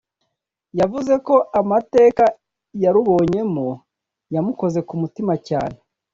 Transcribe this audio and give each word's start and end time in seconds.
yavuze 0.79 1.13
ko 1.25 1.35
amateka 1.59 2.23
yarubonyemo 2.83 3.67
yamukoze 4.33 4.79
ku 4.87 4.93
mutima 5.01 5.33
cyane 5.47 5.77